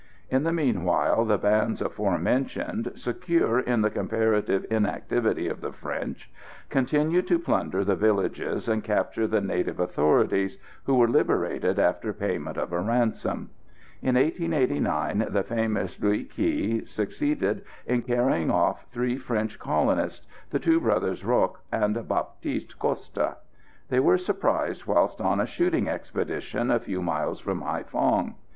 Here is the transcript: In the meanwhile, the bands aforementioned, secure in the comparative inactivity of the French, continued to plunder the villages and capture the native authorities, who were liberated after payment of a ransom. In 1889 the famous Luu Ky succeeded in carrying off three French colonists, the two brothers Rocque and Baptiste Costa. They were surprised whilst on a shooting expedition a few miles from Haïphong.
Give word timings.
In 0.31 0.41
the 0.41 0.51
meanwhile, 0.51 1.25
the 1.25 1.37
bands 1.37 1.79
aforementioned, 1.79 2.91
secure 2.95 3.59
in 3.59 3.81
the 3.83 3.91
comparative 3.91 4.65
inactivity 4.71 5.47
of 5.47 5.61
the 5.61 5.71
French, 5.71 6.31
continued 6.69 7.27
to 7.27 7.37
plunder 7.37 7.83
the 7.85 7.95
villages 7.95 8.67
and 8.67 8.83
capture 8.83 9.27
the 9.27 9.41
native 9.41 9.79
authorities, 9.79 10.57
who 10.85 10.95
were 10.95 11.07
liberated 11.07 11.77
after 11.77 12.13
payment 12.13 12.57
of 12.57 12.73
a 12.73 12.79
ransom. 12.81 13.51
In 14.01 14.15
1889 14.15 15.27
the 15.29 15.43
famous 15.43 15.99
Luu 16.01 16.23
Ky 16.25 16.83
succeeded 16.83 17.63
in 17.85 18.01
carrying 18.01 18.49
off 18.49 18.87
three 18.89 19.19
French 19.19 19.59
colonists, 19.59 20.25
the 20.49 20.57
two 20.57 20.79
brothers 20.79 21.23
Rocque 21.23 21.59
and 21.71 22.07
Baptiste 22.07 22.79
Costa. 22.79 23.37
They 23.89 23.99
were 23.99 24.17
surprised 24.17 24.85
whilst 24.87 25.21
on 25.21 25.39
a 25.39 25.45
shooting 25.45 25.87
expedition 25.87 26.71
a 26.71 26.79
few 26.79 27.03
miles 27.03 27.39
from 27.39 27.61
Haïphong. 27.61 28.33